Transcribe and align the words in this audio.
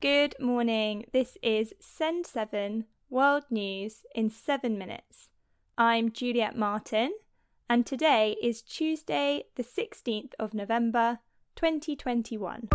Good 0.00 0.34
morning. 0.40 1.04
This 1.12 1.36
is 1.42 1.74
Send 1.78 2.24
7 2.24 2.86
World 3.10 3.44
News 3.50 4.06
in 4.14 4.30
7 4.30 4.78
minutes. 4.78 5.28
I'm 5.76 6.10
Juliet 6.10 6.56
Martin, 6.56 7.12
and 7.68 7.84
today 7.84 8.34
is 8.42 8.62
Tuesday, 8.62 9.44
the 9.56 9.62
16th 9.62 10.32
of 10.38 10.54
November, 10.54 11.18
2021. 11.54 12.66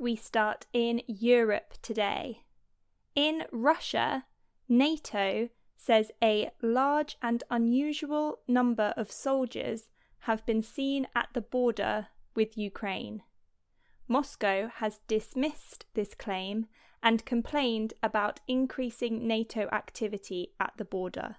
We 0.00 0.16
start 0.16 0.66
in 0.72 1.02
Europe 1.06 1.74
today. 1.80 2.40
In 3.14 3.44
Russia, 3.52 4.24
NATO 4.68 5.50
says 5.76 6.10
a 6.20 6.50
large 6.60 7.16
and 7.22 7.44
unusual 7.52 8.40
number 8.48 8.92
of 8.96 9.12
soldiers 9.12 9.88
have 10.20 10.44
been 10.46 10.62
seen 10.62 11.06
at 11.14 11.28
the 11.32 11.40
border 11.40 12.08
with 12.34 12.58
Ukraine. 12.58 13.22
Moscow 14.08 14.68
has 14.76 15.00
dismissed 15.06 15.86
this 15.94 16.14
claim 16.14 16.66
and 17.02 17.24
complained 17.24 17.94
about 18.02 18.40
increasing 18.46 19.26
NATO 19.26 19.68
activity 19.72 20.52
at 20.58 20.72
the 20.76 20.84
border. 20.84 21.36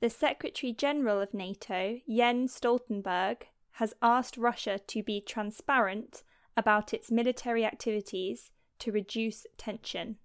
The 0.00 0.10
Secretary 0.10 0.72
General 0.72 1.20
of 1.20 1.32
NATO, 1.32 2.00
Jens 2.08 2.58
Stoltenberg, 2.60 3.44
has 3.76 3.94
asked 4.02 4.36
Russia 4.36 4.80
to 4.86 5.02
be 5.02 5.20
transparent 5.20 6.24
about 6.56 6.92
its 6.92 7.10
military 7.10 7.64
activities 7.64 8.50
to 8.80 8.92
reduce 8.92 9.46
tension. 9.56 10.16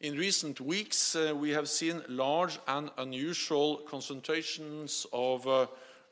In 0.00 0.18
recent 0.18 0.60
weeks, 0.60 1.16
uh, 1.16 1.32
we 1.34 1.50
have 1.50 1.68
seen 1.68 2.02
large 2.08 2.58
and 2.68 2.90
unusual 2.98 3.78
concentrations 3.88 5.06
of 5.12 5.48
uh, 5.48 5.66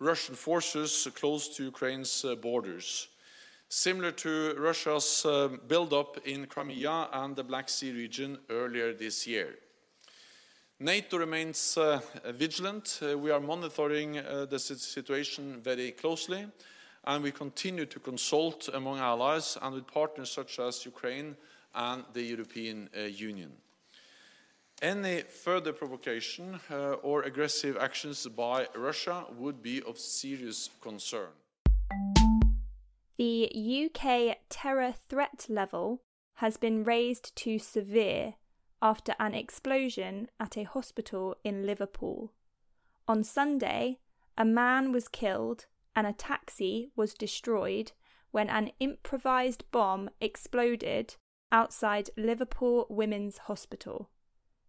Russian 0.04 0.34
forces 0.34 1.08
close 1.14 1.48
to 1.56 1.64
Ukraine's 1.64 2.24
uh, 2.26 2.34
borders, 2.34 3.08
similar 3.70 4.12
to 4.12 4.54
Russia's 4.58 5.24
uh, 5.24 5.48
buildup 5.66 6.18
in 6.26 6.46
Crimea 6.46 7.08
and 7.10 7.34
the 7.34 7.42
Black 7.42 7.70
Sea 7.70 7.90
region 7.92 8.38
earlier 8.50 8.92
this 8.92 9.26
year. 9.26 9.54
NATO 10.78 11.16
remains 11.16 11.78
uh, 11.78 12.00
vigilant. 12.34 13.00
We 13.00 13.30
are 13.30 13.40
monitoring 13.40 14.14
the 14.50 14.58
situation 14.58 15.60
very 15.62 15.92
closely, 15.92 16.46
and 17.04 17.22
we 17.22 17.30
continue 17.30 17.86
to 17.86 18.00
consult 18.00 18.68
among 18.74 18.98
allies 18.98 19.56
and 19.62 19.74
with 19.74 19.86
partners 19.86 20.32
such 20.32 20.58
as 20.58 20.84
Ukraine 20.84 21.36
and 21.74 22.04
the 22.12 22.22
European 22.22 22.90
Union. 23.10 23.52
Any 24.84 25.22
further 25.22 25.72
provocation 25.72 26.60
uh, 26.70 26.96
or 27.02 27.22
aggressive 27.22 27.78
actions 27.80 28.26
by 28.26 28.68
Russia 28.76 29.24
would 29.38 29.62
be 29.62 29.80
of 29.80 29.98
serious 29.98 30.68
concern. 30.82 31.30
The 33.16 33.50
UK 33.86 34.40
terror 34.50 34.92
threat 35.08 35.46
level 35.48 36.02
has 36.34 36.58
been 36.58 36.84
raised 36.84 37.34
to 37.36 37.58
severe 37.58 38.34
after 38.82 39.14
an 39.18 39.32
explosion 39.32 40.28
at 40.38 40.58
a 40.58 40.64
hospital 40.64 41.34
in 41.42 41.64
Liverpool. 41.64 42.34
On 43.08 43.24
Sunday, 43.24 44.00
a 44.36 44.44
man 44.44 44.92
was 44.92 45.08
killed 45.08 45.64
and 45.96 46.06
a 46.06 46.12
taxi 46.12 46.90
was 46.94 47.14
destroyed 47.14 47.92
when 48.32 48.50
an 48.50 48.70
improvised 48.80 49.64
bomb 49.70 50.10
exploded 50.20 51.16
outside 51.50 52.10
Liverpool 52.18 52.86
Women's 52.90 53.38
Hospital. 53.48 54.10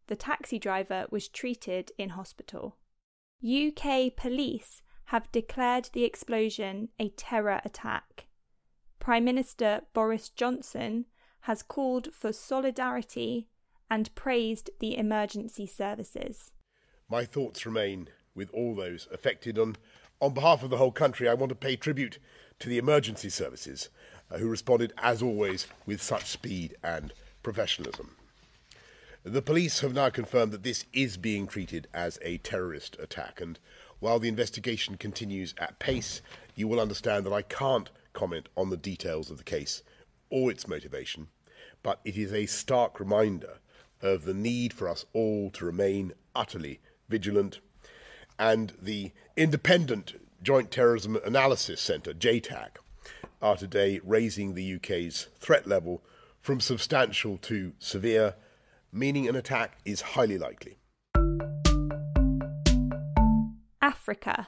The 0.08 0.16
taxi 0.16 0.60
driver 0.60 1.06
was 1.10 1.28
treated 1.28 1.92
in 1.98 2.10
hospital. 2.10 2.78
UK 3.44 4.16
police 4.16 4.82
have 5.06 5.32
declared 5.32 5.90
the 5.94 6.04
explosion 6.04 6.90
a 7.00 7.10
terror 7.10 7.62
attack. 7.64 8.28
Prime 9.00 9.24
Minister 9.24 9.82
Boris 9.94 10.30
Johnson 10.30 11.06
has 11.42 11.62
called 11.62 12.14
for 12.14 12.34
solidarity 12.34 13.48
and 13.90 14.14
praised 14.16 14.72
the 14.80 14.98
emergency 14.98 15.68
services. 15.68 16.52
My 17.08 17.24
thoughts 17.24 17.66
remain 17.66 18.10
with 18.34 18.50
all 18.52 18.76
those 18.76 19.08
affected. 19.12 19.60
On, 19.60 19.76
on 20.20 20.34
behalf 20.34 20.64
of 20.64 20.72
the 20.72 20.78
whole 20.78 20.92
country, 20.92 21.30
I 21.30 21.36
want 21.36 21.50
to 21.50 21.56
pay 21.56 21.76
tribute 21.76 22.18
to 22.60 22.70
the 22.70 22.80
emergency 22.80 23.30
services 23.30 23.90
uh, 24.32 24.38
who 24.38 24.50
responded, 24.50 24.94
as 24.98 25.22
always, 25.22 25.68
with 25.86 26.02
such 26.02 26.26
speed 26.26 26.76
and 26.84 27.14
professionalism. 27.44 28.16
The 29.28 29.42
police 29.42 29.80
have 29.80 29.96
now 29.96 30.12
confirmed 30.12 30.52
that 30.52 30.62
this 30.62 30.86
is 30.94 31.18
being 31.18 31.48
treated 31.48 31.88
as 31.96 32.20
a 32.22 32.38
terrorist 32.38 32.96
attack, 33.00 33.42
and 33.42 33.58
while 33.98 34.20
the 34.20 34.28
investigation 34.28 34.98
continues 34.98 35.56
at 35.58 35.80
pace, 35.80 36.22
you 36.54 36.68
will 36.68 36.80
understand 36.80 37.26
that 37.26 37.34
I 37.34 37.42
can't 37.42 37.90
comment 38.14 38.50
on 38.56 38.70
the 38.70 38.78
details 38.78 39.32
of 39.32 39.40
the 39.40 39.44
case 39.44 39.82
or 40.30 40.52
its 40.52 40.68
motivation, 40.68 41.30
but 41.82 42.02
it 42.06 42.18
is 42.18 42.32
a 42.32 42.46
stark 42.46 43.00
reminder 43.00 43.58
of 44.00 44.26
the 44.26 44.34
need 44.36 44.74
for 44.74 44.88
us 44.88 45.08
all 45.12 45.50
to 45.54 45.66
remain 45.66 46.14
utterly 46.36 46.80
vigilant. 47.10 47.62
And 48.38 48.74
the 48.80 49.12
Independent 49.36 50.22
Joint 50.44 50.70
Terrorism 50.70 51.18
Analysis 51.26 51.82
Centre, 51.82 52.14
JTAC, 52.14 52.76
are 53.42 53.58
today 53.58 54.00
raising 54.04 54.54
the 54.54 54.76
UK's 54.76 55.30
threat 55.40 55.66
level 55.66 56.04
from 56.42 56.60
substantial 56.60 57.38
to 57.38 57.74
severe 57.80 58.36
meaning 58.96 59.28
an 59.28 59.36
attack 59.36 59.78
is 59.84 60.02
highly 60.02 60.38
likely. 60.38 60.78
Africa. 63.82 64.48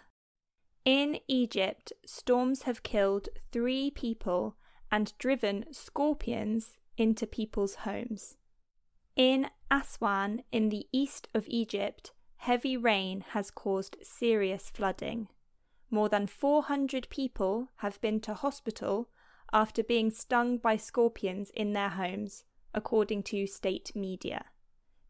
In 0.86 1.20
Egypt, 1.28 1.92
storms 2.06 2.62
have 2.62 2.82
killed 2.82 3.28
three 3.52 3.92
people 3.92 4.56
and 4.90 5.14
driven 5.20 5.66
scorpions 5.72 6.78
into 6.98 7.28
people's 7.28 7.76
homes. 7.76 8.38
In 9.18 9.50
Aswan, 9.70 10.44
in 10.52 10.70
the 10.70 10.88
east 10.94 11.28
of 11.34 11.46
Egypt, 11.50 12.14
heavy 12.38 12.78
rain 12.78 13.26
has 13.32 13.52
caused 13.52 13.98
serious 14.02 14.70
flooding. 14.70 15.28
More 15.92 16.08
than 16.08 16.26
400 16.26 17.10
people 17.10 17.70
have 17.78 18.00
been 18.00 18.22
to 18.22 18.34
hospital 18.34 19.10
after 19.52 19.84
being 19.84 20.10
stung 20.10 20.58
by 20.58 20.78
scorpions 20.78 21.52
in 21.54 21.74
their 21.74 21.90
homes, 21.90 22.44
according 22.74 23.24
to 23.24 23.48
state 23.48 23.92
media. 23.96 24.46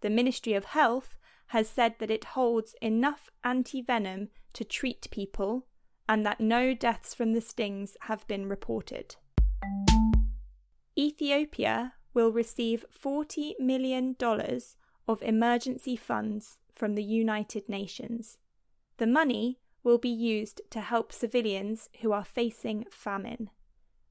The 0.01 0.09
Ministry 0.09 0.53
of 0.53 0.65
Health 0.65 1.17
has 1.47 1.69
said 1.69 1.95
that 1.99 2.11
it 2.11 2.25
holds 2.35 2.75
enough 2.81 3.29
anti 3.43 3.81
venom 3.81 4.29
to 4.53 4.63
treat 4.63 5.07
people 5.11 5.67
and 6.09 6.25
that 6.25 6.39
no 6.39 6.73
deaths 6.73 7.13
from 7.13 7.33
the 7.33 7.41
stings 7.41 7.97
have 8.01 8.27
been 8.27 8.47
reported. 8.47 9.15
Ethiopia 10.97 11.93
will 12.13 12.31
receive 12.31 12.85
$40 12.91 13.59
million 13.59 14.15
of 15.07 15.21
emergency 15.21 15.95
funds 15.95 16.57
from 16.73 16.95
the 16.95 17.03
United 17.03 17.69
Nations. 17.69 18.37
The 18.97 19.07
money 19.07 19.59
will 19.83 19.97
be 19.97 20.09
used 20.09 20.61
to 20.71 20.81
help 20.81 21.11
civilians 21.11 21.89
who 22.01 22.11
are 22.11 22.25
facing 22.25 22.85
famine 22.89 23.51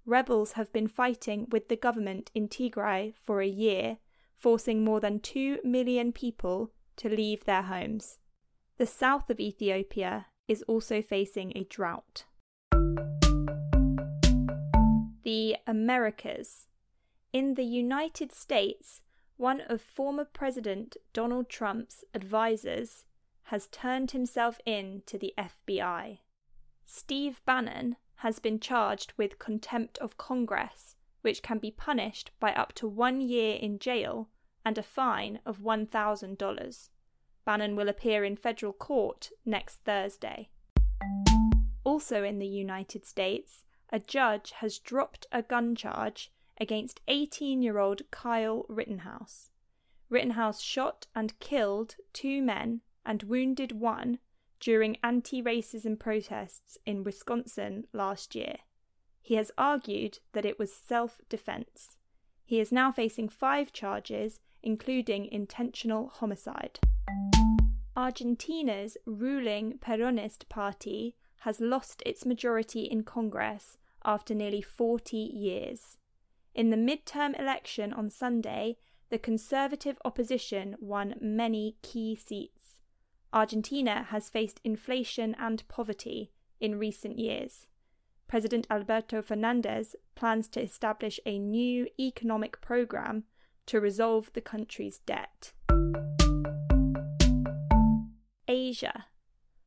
rebels 0.07 0.53
have 0.53 0.73
been 0.73 0.87
fighting 0.87 1.49
with 1.51 1.69
the 1.69 1.77
government 1.77 2.31
in 2.35 2.49
Tigray 2.49 3.13
for 3.21 3.41
a 3.41 3.47
year, 3.47 3.99
forcing 4.39 4.85
more 4.85 5.01
than 5.01 5.21
2 5.21 5.59
million 5.65 6.13
people 6.13 6.71
to 6.97 7.09
leave 7.09 7.45
their 7.45 7.63
homes. 7.63 8.19
The 8.79 8.87
south 8.87 9.29
of 9.29 9.41
Ethiopia 9.41 10.27
is 10.49 10.63
also 10.69 11.03
facing 11.03 11.53
a 11.55 11.65
drought. 11.65 12.25
The 15.25 15.57
Americas. 15.67 16.69
In 17.33 17.55
the 17.55 17.65
United 17.65 18.33
States, 18.33 19.03
one 19.37 19.61
of 19.63 19.81
former 19.81 20.25
President 20.25 20.97
Donald 21.13 21.49
Trump's 21.49 22.05
advisors 22.15 23.05
has 23.45 23.67
turned 23.67 24.13
himself 24.13 24.61
in 24.65 25.03
to 25.07 25.19
the 25.19 25.35
FBI. 25.37 26.19
Steve 26.87 27.41
Bannon, 27.45 27.97
has 28.17 28.39
been 28.39 28.59
charged 28.59 29.13
with 29.17 29.39
contempt 29.39 29.99
of 29.99 30.17
Congress, 30.17 30.97
which 31.23 31.43
can 31.43 31.59
be 31.59 31.71
punished 31.71 32.31
by 32.41 32.53
up 32.55 32.73
to 32.73 32.89
one 32.89 33.21
year 33.21 33.57
in 33.57 33.79
jail 33.79 34.29
and 34.65 34.79
a 34.79 34.83
fine 34.83 35.39
of 35.45 35.59
$1,000. 35.59 36.89
Bannon 37.45 37.77
will 37.77 37.89
appear 37.89 38.25
in 38.25 38.37
federal 38.37 38.73
court 38.73 39.31
next 39.45 39.77
Thursday. 39.85 40.49
Also 41.85 42.25
in 42.25 42.39
the 42.39 42.47
United 42.47 43.07
States, 43.07 43.65
a 43.91 44.01
judge 44.01 44.51
has 44.57 44.79
dropped 44.79 45.27
a 45.31 45.43
gun 45.43 45.77
charge 45.77 46.33
against 46.59 47.01
18 47.07 47.63
year 47.63 47.79
old 47.79 48.03
Kyle 48.11 48.67
Rittenhouse. 48.69 49.51
Rittenhouse 50.09 50.61
shot 50.61 51.07
and 51.15 51.39
killed 51.39 51.97
two 52.13 52.43
men 52.43 52.81
and 53.05 53.23
wounded 53.25 53.73
one 53.73 54.19
during 54.61 54.97
anti 55.03 55.43
racism 55.43 55.99
protests 55.99 56.79
in 56.87 57.05
Wisconsin 57.05 57.87
last 57.93 58.35
year. 58.35 58.57
He 59.21 59.35
has 59.35 59.51
argued 59.59 60.19
that 60.33 60.45
it 60.45 60.59
was 60.59 60.73
self 60.73 61.21
defense. 61.29 61.97
He 62.45 62.61
is 62.61 62.71
now 62.71 62.93
facing 62.93 63.29
five 63.29 63.73
charges, 63.73 64.41
including 64.63 65.27
intentional 65.27 66.09
homicide. 66.15 66.79
Argentina's 67.97 68.97
ruling 69.07 69.79
Peronist 69.79 70.49
party 70.49 71.17
has 71.41 71.61
lost 71.61 72.03
its 72.07 72.27
majority 72.27 72.85
in 72.85 73.03
Congress 73.03 73.79
after 74.05 74.35
nearly 74.35 74.63
40 74.63 75.17
years. 75.17 75.97
In 76.55 76.71
the 76.71 76.77
midterm 76.77 77.39
election 77.39 77.93
on 77.93 78.11
Sunday, 78.11 78.77
the 79.11 79.19
conservative 79.19 79.99
opposition 80.05 80.77
won 80.81 81.15
many 81.21 81.77
key 81.83 82.17
seats. 82.17 82.56
Argentina 83.33 84.05
has 84.11 84.31
faced 84.31 84.61
inflation 84.65 85.35
and 85.39 85.67
poverty 85.69 86.33
in 86.61 86.79
recent 86.79 87.19
years. 87.19 87.67
President 88.29 88.67
Alberto 88.71 89.23
Fernandez 89.23 89.95
plans 90.15 90.49
to 90.49 90.61
establish 90.61 91.21
a 91.25 91.39
new 91.39 91.87
economic 91.99 92.61
program 92.61 93.25
to 93.67 93.81
resolve 93.81 94.31
the 94.33 94.41
country's 94.41 94.99
debt. 95.01 95.53
Asia. 98.49 99.07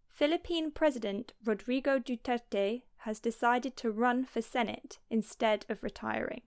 Philippine 0.08 0.72
President 0.72 1.34
Rodrigo 1.46 2.00
Duterte 2.00 2.84
has 3.04 3.20
decided 3.20 3.78
to 3.78 3.92
run 3.92 4.26
for 4.26 4.42
Senate 4.42 5.00
instead 5.10 5.66
of 5.70 5.84
retiring. 5.84 6.42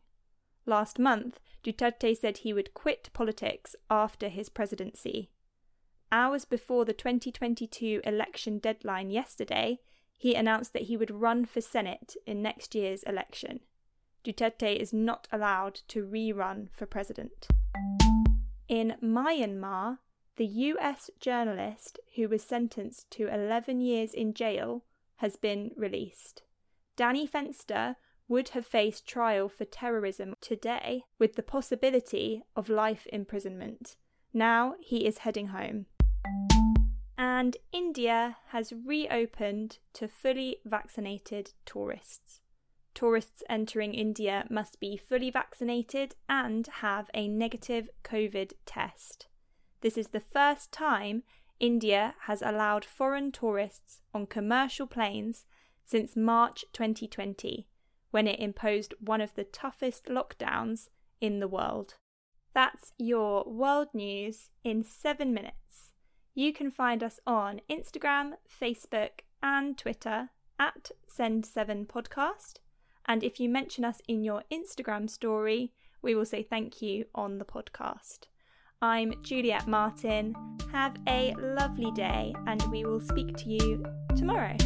Last 0.66 0.98
month, 0.98 1.40
Duterte 1.64 2.16
said 2.16 2.38
he 2.38 2.52
would 2.52 2.74
quit 2.74 3.10
politics 3.12 3.74
after 3.90 4.28
his 4.28 4.48
presidency. 4.48 5.30
Hours 6.14 6.44
before 6.44 6.84
the 6.84 6.92
2022 6.92 8.02
election 8.04 8.58
deadline 8.58 9.08
yesterday, 9.08 9.78
he 10.18 10.34
announced 10.34 10.74
that 10.74 10.82
he 10.82 10.96
would 10.96 11.10
run 11.10 11.46
for 11.46 11.62
Senate 11.62 12.16
in 12.26 12.42
next 12.42 12.74
year's 12.74 13.02
election. 13.04 13.60
Duterte 14.22 14.76
is 14.76 14.92
not 14.92 15.26
allowed 15.32 15.76
to 15.88 16.04
rerun 16.06 16.68
for 16.70 16.84
president. 16.84 17.48
In 18.68 18.96
Myanmar, 19.02 20.00
the 20.36 20.44
US 20.44 21.08
journalist 21.18 21.98
who 22.14 22.28
was 22.28 22.42
sentenced 22.42 23.10
to 23.12 23.32
11 23.32 23.80
years 23.80 24.12
in 24.12 24.34
jail 24.34 24.84
has 25.16 25.36
been 25.36 25.70
released. 25.78 26.42
Danny 26.94 27.26
Fenster 27.26 27.96
would 28.28 28.50
have 28.50 28.66
faced 28.66 29.06
trial 29.06 29.48
for 29.48 29.64
terrorism 29.64 30.34
today 30.42 31.04
with 31.18 31.36
the 31.36 31.42
possibility 31.42 32.42
of 32.54 32.68
life 32.68 33.06
imprisonment. 33.10 33.96
Now 34.34 34.76
he 34.80 35.06
is 35.06 35.18
heading 35.18 35.48
home. 35.48 35.86
And 37.42 37.56
India 37.72 38.36
has 38.50 38.72
reopened 38.72 39.78
to 39.94 40.06
fully 40.06 40.58
vaccinated 40.64 41.50
tourists. 41.66 42.40
Tourists 42.94 43.42
entering 43.48 43.94
India 43.94 44.46
must 44.48 44.78
be 44.78 44.96
fully 44.96 45.28
vaccinated 45.28 46.14
and 46.28 46.68
have 46.68 47.10
a 47.14 47.26
negative 47.26 47.90
COVID 48.04 48.52
test. 48.64 49.26
This 49.80 49.98
is 49.98 50.10
the 50.10 50.20
first 50.20 50.70
time 50.70 51.24
India 51.58 52.14
has 52.26 52.42
allowed 52.42 52.84
foreign 52.84 53.32
tourists 53.32 53.98
on 54.14 54.28
commercial 54.28 54.86
planes 54.86 55.44
since 55.84 56.14
March 56.14 56.64
2020, 56.72 57.66
when 58.12 58.28
it 58.28 58.38
imposed 58.38 58.94
one 59.00 59.20
of 59.20 59.34
the 59.34 59.42
toughest 59.42 60.04
lockdowns 60.04 60.90
in 61.20 61.40
the 61.40 61.48
world. 61.48 61.96
That's 62.54 62.92
your 62.98 63.42
world 63.42 63.88
news 63.92 64.50
in 64.62 64.84
seven 64.84 65.34
minutes. 65.34 65.91
You 66.34 66.52
can 66.52 66.70
find 66.70 67.02
us 67.02 67.20
on 67.26 67.60
Instagram, 67.70 68.32
Facebook, 68.48 69.20
and 69.42 69.76
Twitter 69.76 70.30
at 70.58 70.90
Send7Podcast. 71.08 72.54
And 73.04 73.22
if 73.22 73.38
you 73.38 73.48
mention 73.48 73.84
us 73.84 74.00
in 74.08 74.24
your 74.24 74.42
Instagram 74.50 75.10
story, 75.10 75.72
we 76.00 76.14
will 76.14 76.24
say 76.24 76.42
thank 76.42 76.80
you 76.80 77.04
on 77.14 77.38
the 77.38 77.44
podcast. 77.44 78.20
I'm 78.80 79.14
Juliet 79.22 79.68
Martin. 79.68 80.34
Have 80.72 80.96
a 81.06 81.34
lovely 81.38 81.90
day, 81.92 82.34
and 82.46 82.62
we 82.70 82.84
will 82.84 83.00
speak 83.00 83.36
to 83.36 83.50
you 83.50 83.84
tomorrow. 84.16 84.56